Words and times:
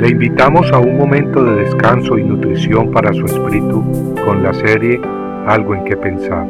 Le 0.00 0.08
invitamos 0.08 0.72
a 0.72 0.78
un 0.78 0.96
momento 0.96 1.44
de 1.44 1.56
descanso 1.56 2.16
y 2.16 2.24
nutrición 2.24 2.90
para 2.90 3.12
su 3.12 3.26
espíritu 3.26 3.84
con 4.24 4.42
la 4.42 4.54
serie 4.54 4.98
Algo 5.46 5.74
en 5.74 5.84
que 5.84 5.94
pensar. 5.94 6.46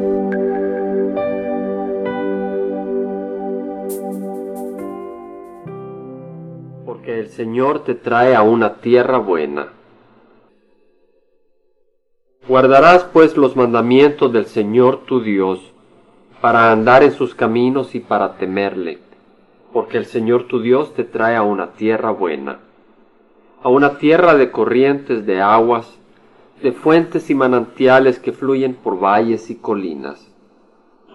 Porque 6.85 7.19
el 7.19 7.27
Señor 7.27 7.83
te 7.83 7.93
trae 7.93 8.35
a 8.35 8.41
una 8.41 8.75
tierra 8.75 9.17
buena. 9.17 9.67
Guardarás 12.47 13.03
pues 13.03 13.35
los 13.35 13.57
mandamientos 13.57 14.31
del 14.31 14.45
Señor 14.45 15.01
tu 15.05 15.21
Dios, 15.21 15.59
para 16.39 16.71
andar 16.71 17.03
en 17.03 17.11
sus 17.11 17.35
caminos 17.35 17.95
y 17.95 17.99
para 17.99 18.37
temerle, 18.37 18.99
porque 19.73 19.97
el 19.97 20.05
Señor 20.05 20.47
tu 20.47 20.61
Dios 20.61 20.93
te 20.93 21.03
trae 21.03 21.35
a 21.35 21.41
una 21.41 21.73
tierra 21.73 22.11
buena 22.11 22.70
a 23.63 23.69
una 23.69 23.97
tierra 23.97 24.35
de 24.35 24.51
corrientes 24.51 25.25
de 25.25 25.41
aguas, 25.41 25.97
de 26.63 26.71
fuentes 26.71 27.29
y 27.29 27.35
manantiales 27.35 28.19
que 28.19 28.31
fluyen 28.31 28.75
por 28.75 28.99
valles 28.99 29.49
y 29.49 29.55
colinas, 29.55 30.27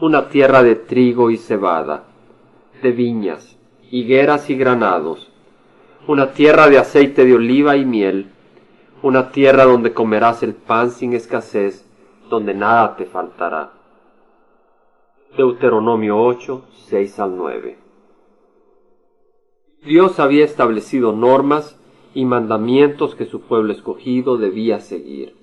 una 0.00 0.28
tierra 0.28 0.62
de 0.62 0.76
trigo 0.76 1.30
y 1.30 1.38
cebada, 1.38 2.04
de 2.82 2.92
viñas, 2.92 3.56
higueras 3.90 4.48
y 4.50 4.56
granados, 4.56 5.32
una 6.06 6.32
tierra 6.32 6.68
de 6.68 6.78
aceite 6.78 7.24
de 7.24 7.34
oliva 7.34 7.76
y 7.76 7.84
miel, 7.84 8.30
una 9.02 9.30
tierra 9.32 9.64
donde 9.64 9.92
comerás 9.92 10.42
el 10.42 10.54
pan 10.54 10.90
sin 10.90 11.14
escasez, 11.14 11.84
donde 12.30 12.54
nada 12.54 12.96
te 12.96 13.06
faltará. 13.06 13.72
Deuteronomio 15.36 16.18
8, 16.18 16.64
6 16.88 17.18
al 17.18 17.36
9. 17.36 17.78
Dios 19.84 20.18
había 20.18 20.44
establecido 20.44 21.12
normas 21.12 21.76
y 22.16 22.24
mandamientos 22.24 23.14
que 23.14 23.26
su 23.26 23.42
pueblo 23.42 23.74
escogido 23.74 24.38
debía 24.38 24.80
seguir. 24.80 25.34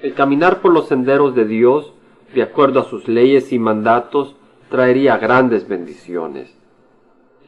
El 0.00 0.14
caminar 0.14 0.62
por 0.62 0.72
los 0.72 0.86
senderos 0.86 1.34
de 1.34 1.44
Dios, 1.44 1.92
de 2.32 2.42
acuerdo 2.44 2.78
a 2.78 2.84
sus 2.84 3.08
leyes 3.08 3.52
y 3.52 3.58
mandatos, 3.58 4.36
traería 4.70 5.16
grandes 5.16 5.66
bendiciones. 5.66 6.56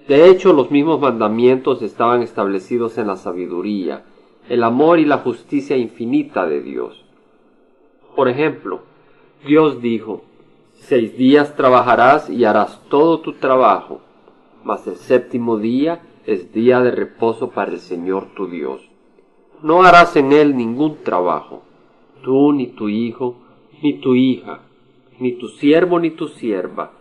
De 0.09 0.29
hecho, 0.29 0.53
los 0.53 0.73
mismos 0.73 1.01
mandamientos 1.01 1.83
estaban 1.83 2.21
establecidos 2.21 2.99
en 2.99 3.07
la 3.07 3.17
sabiduría, 3.17 4.03
el 4.49 4.65
amor 4.65 4.99
y 4.99 5.05
la 5.05 5.19
justicia 5.19 5.77
infinita 5.77 6.45
de 6.45 6.63
Dios. 6.63 7.05
Por 8.17 8.29
ejemplo, 8.29 8.81
Dios 9.47 9.81
dijo, 9.81 10.25
Seis 10.81 11.17
días 11.17 11.55
trabajarás 11.55 12.29
y 12.29 12.45
harás 12.45 12.81
todo 12.89 13.21
tu 13.21 13.35
trabajo, 13.35 14.01
mas 14.65 14.85
el 14.89 14.97
séptimo 14.97 15.59
día 15.59 16.01
es 16.27 16.53
día 16.53 16.81
de 16.81 16.91
reposo 16.91 17.51
para 17.51 17.73
el 17.73 17.79
Señor 17.79 18.29
tu 18.35 18.47
Dios. 18.47 18.89
No 19.63 19.83
harás 19.83 20.17
en 20.17 20.33
él 20.33 20.57
ningún 20.57 20.99
trabajo, 21.03 21.63
tú 22.23 22.53
ni 22.53 22.69
tu 22.69 22.89
hijo, 22.89 23.37
ni 23.83 24.01
tu 24.01 24.15
hija, 24.15 24.61
ni 25.19 25.33
tu 25.33 25.49
siervo 25.49 25.99
ni 26.01 26.11
tu 26.11 26.29
sierva, 26.29 26.93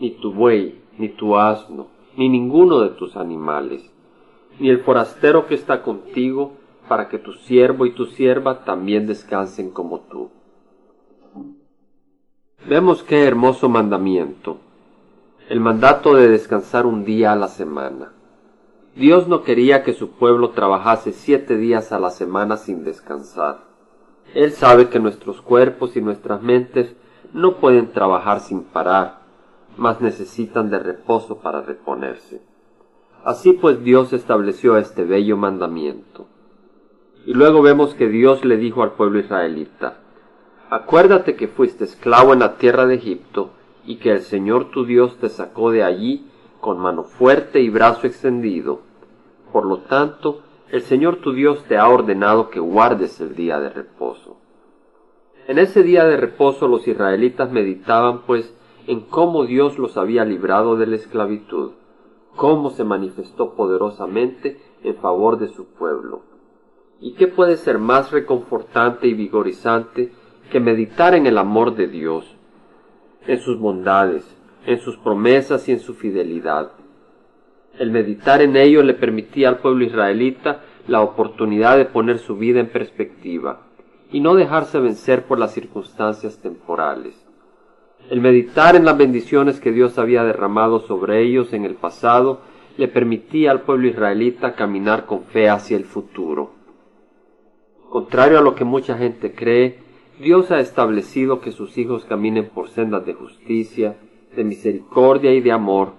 ni 0.00 0.10
tu 0.10 0.32
buey, 0.32 0.80
ni 0.98 1.08
tu 1.08 1.36
asno, 1.36 1.88
ni 2.16 2.28
ninguno 2.28 2.80
de 2.80 2.90
tus 2.90 3.16
animales, 3.16 3.88
ni 4.58 4.68
el 4.68 4.80
forastero 4.80 5.46
que 5.46 5.54
está 5.54 5.82
contigo, 5.82 6.52
para 6.88 7.08
que 7.08 7.18
tu 7.18 7.32
siervo 7.32 7.86
y 7.86 7.92
tu 7.92 8.06
sierva 8.06 8.64
también 8.64 9.06
descansen 9.06 9.70
como 9.70 10.00
tú. 10.00 10.30
Vemos 12.68 13.02
qué 13.02 13.24
hermoso 13.24 13.68
mandamiento, 13.68 14.58
el 15.48 15.60
mandato 15.60 16.14
de 16.14 16.28
descansar 16.28 16.86
un 16.86 17.04
día 17.04 17.32
a 17.32 17.36
la 17.36 17.48
semana. 17.48 18.12
Dios 18.94 19.26
no 19.26 19.42
quería 19.42 19.84
que 19.84 19.94
su 19.94 20.10
pueblo 20.10 20.50
trabajase 20.50 21.12
siete 21.12 21.56
días 21.56 21.92
a 21.92 21.98
la 21.98 22.10
semana 22.10 22.58
sin 22.58 22.84
descansar. 22.84 23.64
Él 24.34 24.52
sabe 24.52 24.88
que 24.88 25.00
nuestros 25.00 25.40
cuerpos 25.40 25.96
y 25.96 26.02
nuestras 26.02 26.42
mentes 26.42 26.94
no 27.32 27.56
pueden 27.56 27.92
trabajar 27.92 28.40
sin 28.40 28.64
parar, 28.64 29.20
mas 29.78 30.02
necesitan 30.02 30.68
de 30.70 30.78
reposo 30.78 31.38
para 31.38 31.62
reponerse. 31.62 32.42
Así 33.24 33.52
pues 33.52 33.82
Dios 33.82 34.12
estableció 34.12 34.76
este 34.76 35.04
bello 35.04 35.38
mandamiento. 35.38 36.26
Y 37.24 37.32
luego 37.32 37.62
vemos 37.62 37.94
que 37.94 38.08
Dios 38.08 38.44
le 38.44 38.56
dijo 38.56 38.82
al 38.82 38.92
pueblo 38.92 39.20
israelita, 39.20 40.00
Acuérdate 40.68 41.36
que 41.36 41.48
fuiste 41.48 41.84
esclavo 41.84 42.32
en 42.32 42.40
la 42.40 42.56
tierra 42.56 42.86
de 42.86 42.96
Egipto, 42.96 43.50
y 43.84 43.96
que 43.96 44.10
el 44.10 44.20
Señor 44.20 44.70
tu 44.70 44.84
Dios 44.84 45.16
te 45.18 45.28
sacó 45.28 45.70
de 45.70 45.82
allí 45.82 46.26
con 46.60 46.78
mano 46.78 47.02
fuerte 47.02 47.60
y 47.60 47.68
brazo 47.68 48.06
extendido. 48.06 48.80
Por 49.52 49.66
lo 49.66 49.78
tanto, 49.78 50.40
el 50.70 50.82
Señor 50.82 51.16
tu 51.16 51.32
Dios 51.32 51.64
te 51.68 51.76
ha 51.76 51.88
ordenado 51.88 52.50
que 52.50 52.60
guardes 52.60 53.20
el 53.20 53.34
día 53.34 53.60
de 53.60 53.70
reposo. 53.70 54.38
En 55.46 55.58
ese 55.58 55.82
día 55.82 56.04
de 56.04 56.16
reposo 56.16 56.68
los 56.68 56.86
israelitas 56.88 57.50
meditaban 57.52 58.22
pues 58.22 58.54
en 58.86 59.00
cómo 59.00 59.44
Dios 59.44 59.78
los 59.78 59.96
había 59.96 60.24
librado 60.24 60.76
de 60.76 60.86
la 60.86 60.96
esclavitud, 60.96 61.72
cómo 62.36 62.70
se 62.70 62.84
manifestó 62.84 63.54
poderosamente 63.54 64.60
en 64.82 64.96
favor 64.96 65.38
de 65.38 65.48
su 65.48 65.66
pueblo. 65.66 66.22
¿Y 67.00 67.14
qué 67.14 67.26
puede 67.26 67.56
ser 67.56 67.78
más 67.78 68.12
reconfortante 68.12 69.08
y 69.08 69.14
vigorizante 69.14 70.12
que 70.50 70.60
meditar 70.60 71.14
en 71.14 71.26
el 71.26 71.38
amor 71.38 71.74
de 71.74 71.88
Dios, 71.88 72.36
en 73.26 73.40
sus 73.40 73.58
bondades, 73.58 74.24
en 74.66 74.80
sus 74.80 74.96
promesas 74.98 75.68
y 75.68 75.72
en 75.72 75.80
su 75.80 75.94
fidelidad. 75.94 76.72
El 77.78 77.90
meditar 77.90 78.42
en 78.42 78.56
ello 78.56 78.82
le 78.82 78.94
permitía 78.94 79.48
al 79.48 79.58
pueblo 79.58 79.84
israelita 79.84 80.60
la 80.86 81.00
oportunidad 81.00 81.76
de 81.76 81.86
poner 81.86 82.18
su 82.18 82.36
vida 82.36 82.60
en 82.60 82.68
perspectiva 82.68 83.62
y 84.10 84.20
no 84.20 84.34
dejarse 84.34 84.78
vencer 84.78 85.24
por 85.24 85.38
las 85.38 85.52
circunstancias 85.52 86.38
temporales. 86.42 87.26
El 88.10 88.20
meditar 88.20 88.76
en 88.76 88.84
las 88.84 88.98
bendiciones 88.98 89.58
que 89.60 89.72
Dios 89.72 89.98
había 89.98 90.24
derramado 90.24 90.80
sobre 90.80 91.22
ellos 91.22 91.52
en 91.52 91.64
el 91.64 91.74
pasado 91.74 92.40
le 92.76 92.88
permitía 92.88 93.50
al 93.50 93.62
pueblo 93.62 93.88
israelita 93.88 94.54
caminar 94.54 95.06
con 95.06 95.24
fe 95.24 95.48
hacia 95.48 95.76
el 95.76 95.84
futuro. 95.84 96.50
Contrario 97.88 98.38
a 98.38 98.42
lo 98.42 98.54
que 98.54 98.64
mucha 98.64 98.96
gente 98.98 99.34
cree, 99.34 99.78
Dios 100.18 100.50
ha 100.50 100.60
establecido 100.60 101.40
que 101.40 101.52
sus 101.52 101.78
hijos 101.78 102.04
caminen 102.04 102.48
por 102.48 102.68
sendas 102.68 103.04
de 103.06 103.14
justicia, 103.14 103.96
de 104.34 104.44
misericordia 104.44 105.32
y 105.32 105.40
de 105.40 105.52
amor, 105.52 105.92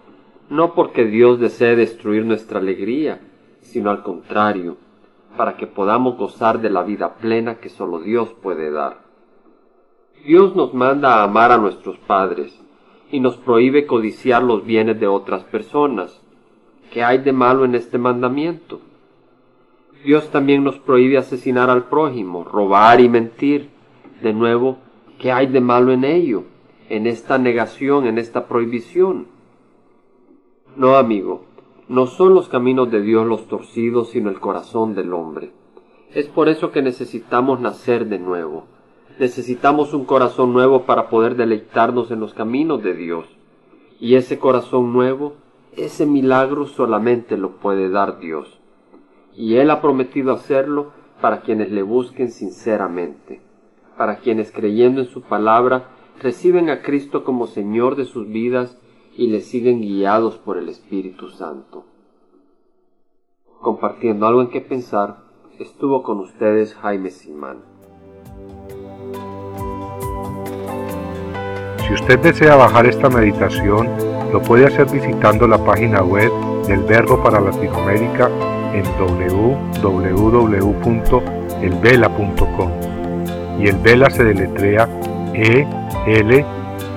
no 0.50 0.74
porque 0.74 1.06
Dios 1.06 1.40
desee 1.40 1.76
destruir 1.76 2.26
nuestra 2.26 2.60
alegría, 2.60 3.22
sino 3.62 3.90
al 3.90 4.04
contrario, 4.04 4.78
para 5.38 5.58
que 5.58 5.68
podamos 5.68 6.18
gozar 6.18 6.62
de 6.62 6.70
la 6.70 6.84
vida 6.84 7.16
plena 7.16 7.56
que 7.56 7.70
solo 7.70 8.00
Dios 8.00 8.34
puede 8.42 8.72
dar. 8.72 9.02
Dios 10.26 10.56
nos 10.56 10.74
manda 10.74 11.16
a 11.16 11.24
amar 11.24 11.52
a 11.52 11.58
nuestros 11.58 11.98
padres 11.98 12.58
y 13.12 13.20
nos 13.20 13.38
prohíbe 13.38 13.86
codiciar 13.86 14.44
los 14.44 14.66
bienes 14.66 15.00
de 15.00 15.08
otras 15.08 15.44
personas. 15.44 16.22
¿Qué 16.92 17.04
hay 17.04 17.18
de 17.20 17.34
malo 17.34 17.66
en 17.66 17.76
este 17.76 17.98
mandamiento? 17.98 18.80
Dios 20.06 20.30
también 20.30 20.64
nos 20.64 20.78
prohíbe 20.80 21.18
asesinar 21.18 21.70
al 21.70 21.86
prójimo, 21.86 22.44
robar 22.44 23.00
y 23.00 23.10
mentir. 23.10 23.70
De 24.22 24.34
nuevo, 24.34 24.78
¿qué 25.18 25.32
hay 25.32 25.48
de 25.48 25.62
malo 25.62 25.92
en 25.92 26.04
ello? 26.04 26.44
en 26.90 27.08
esta 27.08 27.38
negación, 27.38 28.06
en 28.06 28.18
esta 28.18 28.48
prohibición. 28.48 29.28
No, 30.76 30.96
amigo, 30.96 31.44
no 31.88 32.08
son 32.08 32.34
los 32.34 32.50
caminos 32.50 32.90
de 32.90 33.02
Dios 33.02 33.28
los 33.28 33.48
torcidos, 33.48 34.10
sino 34.10 34.32
el 34.32 34.40
corazón 34.40 34.96
del 34.96 35.14
hombre. 35.14 35.52
Es 36.16 36.28
por 36.28 36.50
eso 36.50 36.72
que 36.72 36.82
necesitamos 36.82 37.60
nacer 37.60 38.08
de 38.08 38.18
nuevo. 38.18 38.66
Necesitamos 39.20 39.94
un 39.94 40.06
corazón 40.06 40.52
nuevo 40.52 40.84
para 40.86 41.10
poder 41.10 41.36
deleitarnos 41.36 42.10
en 42.10 42.20
los 42.20 42.34
caminos 42.34 42.82
de 42.82 42.96
Dios. 42.96 43.26
Y 44.00 44.16
ese 44.16 44.40
corazón 44.40 44.94
nuevo, 44.94 45.34
ese 45.78 46.08
milagro 46.08 46.66
solamente 46.66 47.38
lo 47.38 47.58
puede 47.58 47.90
dar 47.90 48.18
Dios. 48.18 48.60
Y 49.36 49.58
Él 49.58 49.70
ha 49.70 49.80
prometido 49.80 50.34
hacerlo 50.34 50.92
para 51.22 51.42
quienes 51.42 51.72
le 51.72 51.84
busquen 51.84 52.32
sinceramente, 52.32 53.42
para 53.96 54.18
quienes 54.18 54.52
creyendo 54.52 55.02
en 55.02 55.08
su 55.08 55.22
palabra 55.22 55.90
reciben 56.20 56.72
a 56.72 56.82
Cristo 56.82 57.24
como 57.24 57.46
Señor 57.46 57.96
de 57.96 58.06
sus 58.06 58.28
vidas 58.28 58.78
y 59.18 59.28
le 59.28 59.42
siguen 59.42 59.82
guiados 59.82 60.38
por 60.38 60.58
el 60.58 60.70
Espíritu 60.70 61.30
Santo. 61.30 61.86
Compartiendo 63.62 64.26
algo 64.28 64.42
en 64.42 64.50
qué 64.50 64.62
pensar, 64.62 65.18
estuvo 65.60 66.04
con 66.04 66.20
ustedes 66.20 66.74
Jaime 66.76 67.10
Simán. 67.12 67.60
Si 71.88 71.94
usted 71.94 72.20
desea 72.20 72.56
bajar 72.56 72.88
esta 72.88 73.10
meditación, 73.10 73.88
lo 74.32 74.42
puede 74.42 74.66
hacer 74.66 74.90
visitando 74.92 75.48
la 75.48 75.64
página 75.64 76.02
web 76.02 76.32
del 76.68 76.82
Verbo 76.84 77.22
para 77.22 77.40
Latinoamérica 77.40 78.30
en 78.74 78.84
www.elvela.com. 78.98 80.02
Y 83.60 83.68
el 83.68 83.76
Vela 83.78 84.10
se 84.10 84.24
deletrea 84.24 84.90
E 85.34 85.68
L, 86.08 86.46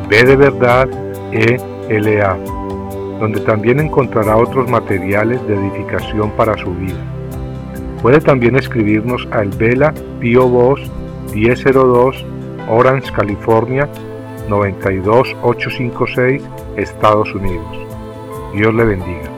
B 0.08 0.24
de 0.24 0.36
verdad, 0.36 0.88
E, 1.32 1.75
L, 1.88 2.22
A, 2.22 2.36
donde 3.20 3.40
también 3.40 3.80
encontrará 3.80 4.36
otros 4.36 4.68
materiales 4.70 5.46
de 5.46 5.54
edificación 5.54 6.30
para 6.32 6.56
su 6.56 6.74
vida. 6.74 6.98
Puede 8.02 8.20
también 8.20 8.56
escribirnos 8.56 9.26
al 9.30 9.48
Vela 9.50 9.92
Pio 10.20 10.48
Box 10.48 10.82
1002 11.34 12.24
Orange, 12.68 13.12
California 13.12 13.88
92856, 14.48 16.42
Estados 16.76 17.34
Unidos. 17.34 17.66
Dios 18.54 18.74
le 18.74 18.84
bendiga. 18.84 19.35